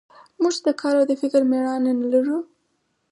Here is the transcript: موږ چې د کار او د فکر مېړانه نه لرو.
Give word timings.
موږ 0.41 0.53
چې 0.57 0.61
د 0.65 0.69
کار 0.81 0.93
او 0.99 1.05
د 1.07 1.11
فکر 1.21 1.41
مېړانه 1.51 1.91
نه 1.99 2.05
لرو. 2.13 2.37